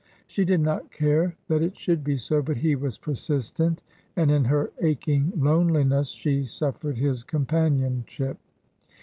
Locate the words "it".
1.61-1.77